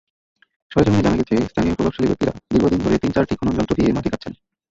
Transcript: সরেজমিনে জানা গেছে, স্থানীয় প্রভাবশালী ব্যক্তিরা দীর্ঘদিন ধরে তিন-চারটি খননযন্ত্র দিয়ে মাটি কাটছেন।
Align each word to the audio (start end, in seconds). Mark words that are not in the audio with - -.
সরেজমিনে 0.71 1.03
জানা 1.05 1.17
গেছে, 1.19 1.35
স্থানীয় 1.47 1.75
প্রভাবশালী 1.75 2.07
ব্যক্তিরা 2.09 2.31
দীর্ঘদিন 2.51 2.79
ধরে 2.83 3.01
তিন-চারটি 3.01 3.33
খননযন্ত্র 3.35 3.77
দিয়ে 3.77 3.95
মাটি 3.95 4.09
কাটছেন। 4.09 4.33